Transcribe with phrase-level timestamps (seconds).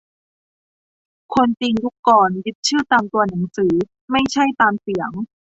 [1.33, 3.73] คนจีนยุคก่อนยึดชื่อตามตัวหนังสือ
[4.11, 5.11] ไม่ใช่ตามเสียง